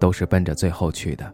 [0.00, 1.32] 都是奔着最后去的。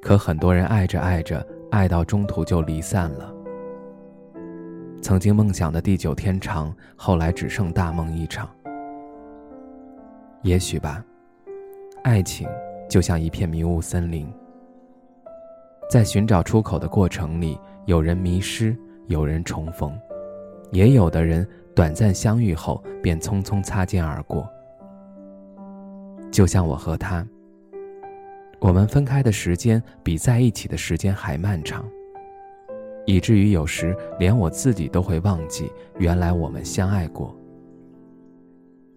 [0.00, 3.34] 可很多人爱着爱着，爱到中途就离散了。
[5.02, 8.48] 曾经梦想的地久天长，后来只剩大梦一场。
[10.42, 11.04] 也许吧，
[12.02, 12.48] 爱情
[12.88, 14.30] 就像一片迷雾森林，
[15.90, 18.76] 在寻找出口的过程里，有人迷失，
[19.06, 19.98] 有人重逢，
[20.70, 24.46] 也有的人短暂相遇后便匆匆擦肩而过。
[26.34, 27.24] 就像我和他，
[28.58, 31.88] 我们分开的时间比在一起的时间还漫长，
[33.06, 37.32] 以至于有时连我自己都会忘记，原来我们相爱过。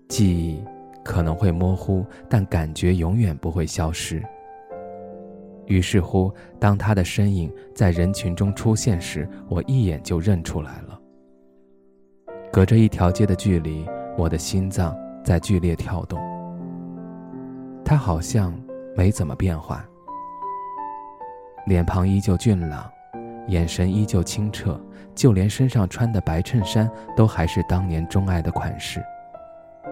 [0.08, 0.64] 记忆
[1.06, 4.20] 可能会模糊，但感觉永远不会消失。
[5.68, 11.00] 于是乎，当他的身影在人群中出现时，我一眼就认出来了。
[12.52, 13.86] 隔着一条街的距离，
[14.18, 16.20] 我的心脏在剧烈跳动。
[17.88, 18.54] 他好像
[18.98, 19.82] 没怎么变化，
[21.66, 22.84] 脸庞依旧俊朗，
[23.48, 24.78] 眼神依旧清澈，
[25.16, 29.02] 就连身上穿的白衬衫都还是当年钟爱的款式。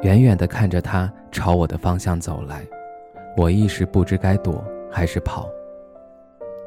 [0.01, 2.67] 远远地看着他朝我的方向走来，
[3.37, 5.47] 我一时不知该躲还是跑，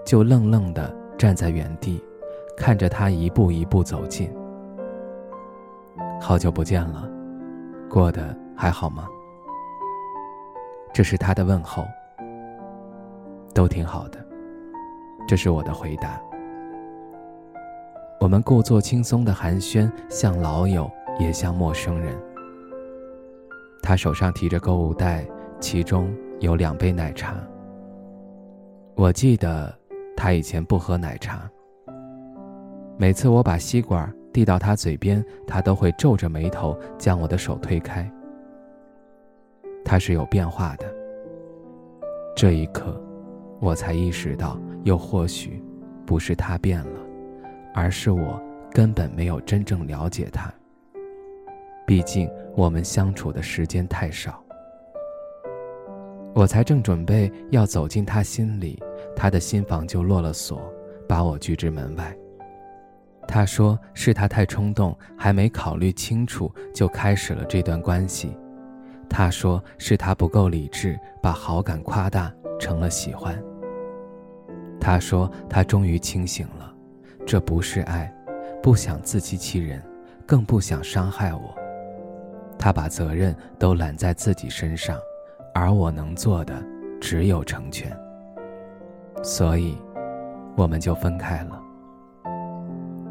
[0.07, 2.03] 就愣愣地站在原地，
[2.57, 4.33] 看着他一步一步走近。
[6.19, 7.07] 好久不见了，
[7.91, 9.07] 过得还好吗？
[10.93, 11.87] 这是他的问候，
[13.55, 14.19] 都挺好的。
[15.27, 16.21] 这是我的回答。
[18.21, 20.91] 我们故作轻松的寒暄，像老友，
[21.21, 22.17] 也像陌生人。
[23.83, 25.25] 他手上提着购物袋，
[25.61, 27.37] 其中有两杯奶茶。
[28.97, 29.73] 我记得
[30.17, 31.49] 他以前不喝奶茶。
[32.97, 38.11] 每次我把吸管递到他嘴边，他都会皱着眉头将我的手推开。
[39.85, 40.87] 他是有变化的。
[42.37, 43.01] 这一刻，
[43.61, 45.63] 我才意识到，又或许，
[46.07, 47.01] 不是他变了，
[47.75, 48.41] 而是我
[48.73, 50.53] 根本没有真正了解他。
[51.87, 54.43] 毕竟我们相处的时间太少。
[56.35, 58.81] 我才正准备要走进他心里，
[59.17, 60.61] 他的心房就落了锁，
[61.09, 62.17] 把我拒之门外。
[63.27, 68.37] 他说是他太冲动，还没考虑清楚就开始了这段关系。
[69.09, 73.37] 他说是他不够理智，把好感夸大成了喜欢。
[74.81, 76.73] 他说他终于清醒了，
[77.27, 78.13] 这不是爱，
[78.63, 79.83] 不想自欺欺人，
[80.27, 81.55] 更不想伤害我。
[82.59, 84.99] 他把责任都揽在自己身上，
[85.55, 86.63] 而我能做的
[87.01, 87.97] 只有成全。
[89.23, 89.77] 所以，
[90.57, 91.61] 我们就分开了，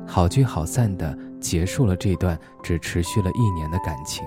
[0.05, 4.25] 好聚好散的结束了这段只持续了一年的感情。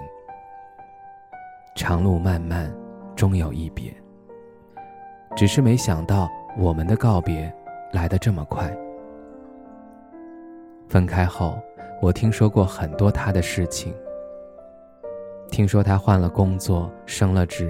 [1.83, 2.71] 长路漫漫，
[3.17, 3.91] 终有一别。
[5.35, 7.51] 只是没想到我们的告别
[7.95, 8.71] 来得这么快。
[10.91, 11.59] 分开后，
[12.03, 13.95] 我听说过很多他的事情。
[15.51, 17.65] 听说他换了工作，升了职；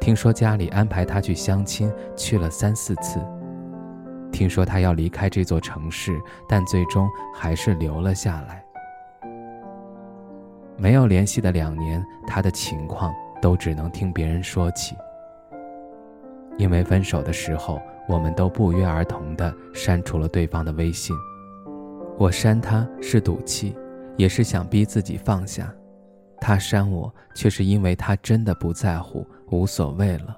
[0.00, 3.20] 听说家里安排他去相亲，去了三四次；
[4.32, 8.64] 听说他要离开这座城市，但最终还是留了下来。
[10.76, 13.14] 没有联系的两年，他的情况。
[13.44, 14.96] 都只能听别人说起，
[16.56, 17.78] 因为分手的时候，
[18.08, 21.14] 我们都不约而同地删除了对方的微信。
[22.18, 23.76] 我删他是赌气，
[24.16, 25.66] 也是想逼自己放下；
[26.40, 30.34] 他删我，却是因为他真的不在乎，无所谓了。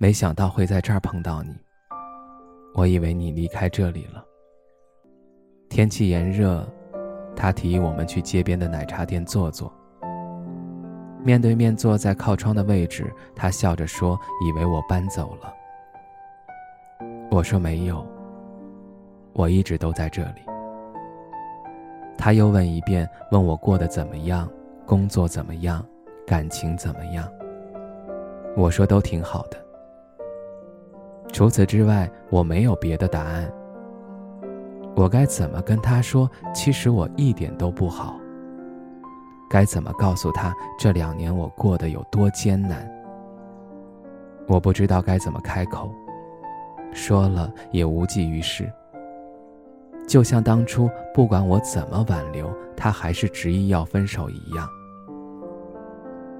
[0.00, 1.54] 没想到会在这儿碰到你，
[2.74, 4.24] 我以为你离开这里了。
[5.68, 6.68] 天气炎热，
[7.36, 9.72] 他提议我们去街边的奶茶店坐坐。
[11.26, 15.52] 面对面坐在靠窗的位置，他笑着说：“以为我搬走了。”
[17.32, 18.06] 我说：“没有，
[19.32, 20.42] 我一直都在这里。”
[22.16, 24.48] 他又问一遍，问我过得怎么样，
[24.86, 25.84] 工作怎么样，
[26.24, 27.28] 感情怎么样。
[28.56, 29.56] 我说：“都挺好的。”
[31.32, 33.52] 除此之外，我没有别的答案。
[34.94, 36.30] 我该怎么跟他说？
[36.54, 38.16] 其实我一点都不好。
[39.48, 42.90] 该怎么告诉他这两年我过得有多艰难？
[44.48, 45.90] 我不知道该怎么开口，
[46.92, 48.72] 说了也无济于事。
[50.06, 54.68] 就像当初不管我怎么挽留，他还是执意要分手一样。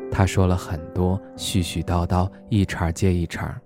[0.08, 3.60] 他说了很多絮絮叨叨，一茬接一茬。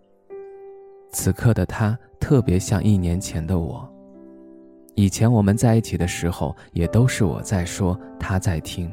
[1.13, 3.87] 此刻的他特别像一年前的我。
[4.95, 8.93] 以前我们在一起的时候，也都是我在说，他在听。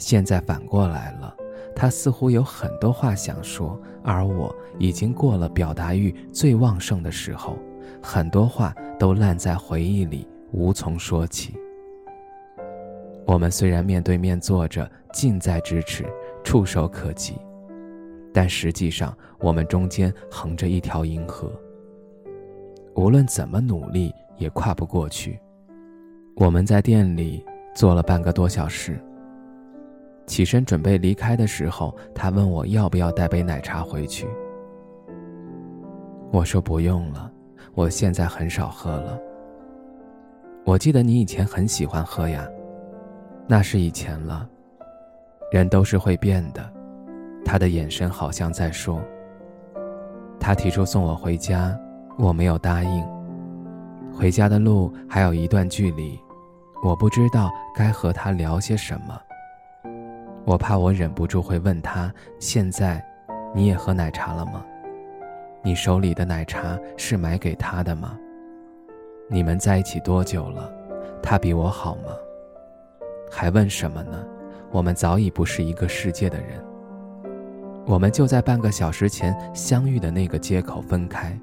[0.00, 1.36] 现在反过来了，
[1.76, 7.56] 他似乎有很多话想说，而我已经过了表达欲最旺盛的时候。
[8.02, 11.54] 很多话都烂在回忆里，无从说起。
[13.26, 16.06] 我们虽然面对面坐着，近在咫尺，
[16.42, 17.34] 触手可及，
[18.32, 21.52] 但实际上我们中间横着一条银河。
[22.94, 25.38] 无论怎么努力，也跨不过去。
[26.36, 27.44] 我们在店里
[27.74, 28.98] 坐了半个多小时。
[30.30, 34.28] 起身准备离开的时候，他问我要不要带杯奶茶回去。
[36.30, 37.28] 我说不用了。
[37.74, 39.18] 我现在很少喝了。
[40.64, 42.46] 我记得你以前很喜欢喝呀，
[43.48, 44.48] 那是以前了。
[45.50, 46.72] 人都是会变的。
[47.44, 49.02] 他的眼神好像在说。
[50.38, 51.76] 他提出送我回家，
[52.16, 53.04] 我没有答应。
[54.12, 56.16] 回家的路还有一段距离，
[56.84, 59.20] 我不知道该和他聊些什么。
[60.44, 63.04] 我怕我忍不住会问他：现在，
[63.54, 64.64] 你也喝奶茶了吗？
[65.62, 68.18] 你手里的奶茶是买给他的吗？
[69.28, 70.72] 你们在一起多久了？
[71.22, 72.12] 他比我好吗？
[73.30, 74.24] 还问什么呢？
[74.72, 76.64] 我们早已不是一个世界的人。
[77.86, 81.36] 我们就在半个小时前相遇的那个街口分开。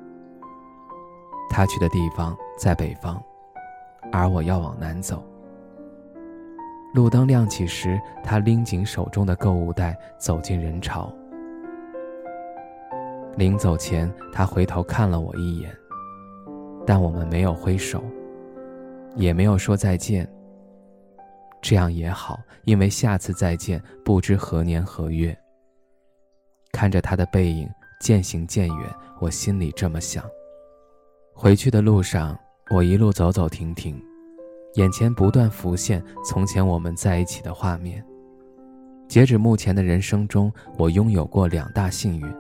[1.50, 3.22] 他去的地方在北方，
[4.12, 5.27] 而我要往南走。
[6.98, 11.14] 路灯亮起时，他拎紧手中的购物袋，走进人潮。
[13.36, 15.72] 临走前，他回头看了我一眼，
[16.88, 18.04] 但我们没有挥手，
[19.16, 20.28] 也没有说再见。
[21.62, 25.38] 这样也好，因为下次再见不知何年何月。
[26.72, 27.70] 看着他的背影
[28.02, 28.90] 渐行渐远，
[29.20, 30.26] 我心里这么想。
[31.32, 32.36] 回去的路上，
[32.72, 34.04] 我一路走走停停，
[34.78, 38.04] 眼前不断浮现从前我们在一起的画面。
[39.08, 42.36] 截止目前的人生中，我拥有过两大幸运。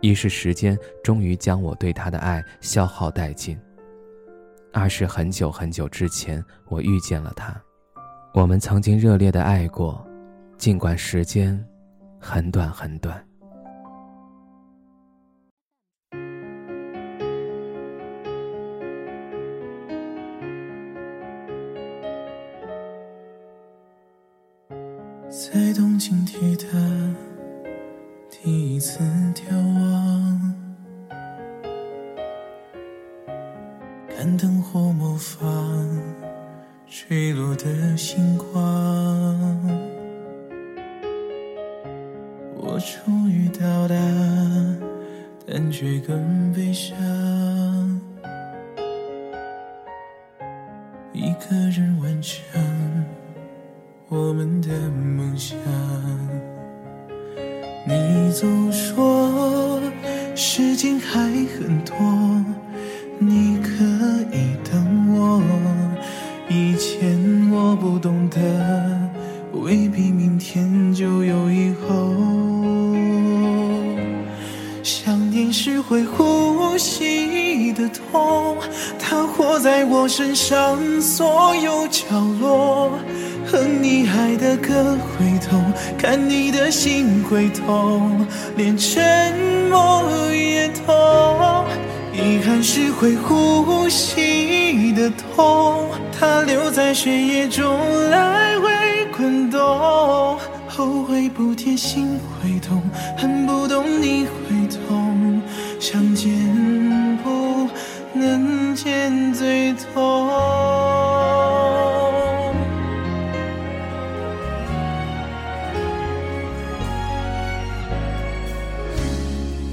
[0.00, 3.58] 一是时间终于将我对他的爱消耗殆尽，
[4.72, 7.54] 二是很久很久之前我遇见了他，
[8.32, 10.06] 我们曾经热烈的爱过，
[10.56, 11.62] 尽管时间
[12.18, 13.25] 很短很短。
[34.26, 35.40] 看灯火模仿
[36.84, 38.50] 坠落的星光。
[42.56, 43.94] 我终于到达，
[45.46, 46.96] 但却更悲伤。
[51.12, 52.42] 一个人完成
[54.08, 55.56] 我们的梦想。
[57.86, 59.80] 你总说
[60.34, 61.20] 时间还
[61.56, 61.94] 很多，
[75.88, 78.56] 会呼吸的痛，
[78.98, 82.04] 它活在我身上所有角
[82.40, 82.90] 落。
[83.46, 88.26] 哼你爱的歌会痛，看你的心会痛，
[88.56, 89.32] 连沉
[89.70, 90.02] 默
[90.34, 91.64] 也痛。
[92.12, 95.88] 遗憾是会呼吸的痛，
[96.18, 97.78] 它留在血液中
[98.10, 98.68] 来回
[99.16, 100.36] 滚动。
[100.68, 102.82] 后悔不贴心会痛，
[103.16, 104.26] 恨不懂你
[105.88, 106.28] 想见
[107.22, 107.70] 不
[108.12, 110.28] 能见最痛。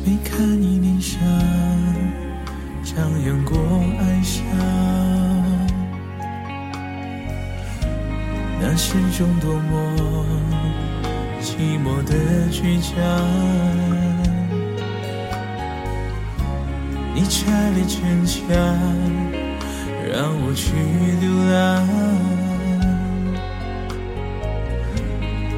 [0.06, 1.20] 没看你脸上
[2.84, 3.58] 张扬过
[3.98, 4.40] 哀伤，
[8.62, 10.26] 那是种多么
[11.42, 12.14] 寂寞的
[12.52, 12.94] 倔强。
[17.16, 18.40] 你拆了城墙，
[20.12, 20.74] 让我去
[21.22, 21.54] 流浪，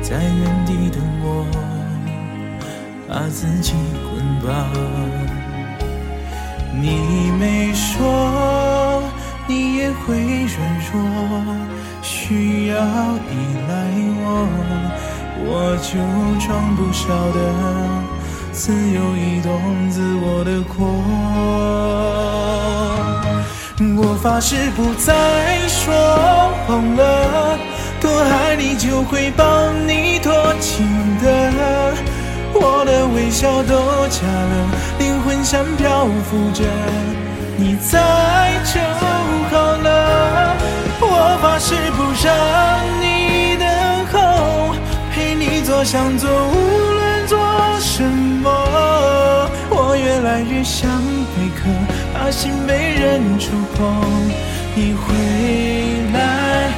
[0.01, 1.25] 在原地等我。
[3.07, 3.71] 把自己
[4.03, 4.05] 捆
[4.43, 4.50] 绑。
[6.74, 9.01] 你没说
[9.47, 10.55] 你也会软
[10.91, 10.93] 弱，
[12.01, 13.33] 需要依
[13.69, 13.71] 赖
[14.19, 14.25] 我，
[15.45, 15.47] 我
[15.77, 15.89] 就
[16.45, 17.38] 装不晓得。
[18.55, 20.88] 自由移动，自我的过。
[23.97, 25.13] 我发誓不再
[25.67, 25.93] 说
[26.65, 27.59] 谎了，
[28.00, 30.31] 多爱你就会帮你多
[30.62, 30.88] 情
[31.21, 31.27] 的。
[32.53, 33.75] 我的微笑都
[34.07, 34.69] 假了，
[35.00, 36.63] 灵魂像漂浮着，
[37.57, 38.79] 你在就
[39.51, 40.55] 好了。
[41.01, 42.31] 我发誓不让
[43.01, 43.67] 你等
[44.13, 44.74] 候，
[45.13, 47.04] 陪你做想做，无论
[47.95, 49.49] 什么。
[49.69, 51.01] 我越来越像
[51.33, 51.69] 贝壳，
[52.13, 54.03] 怕心被人触碰。
[54.75, 55.13] 你回
[56.11, 56.73] 来，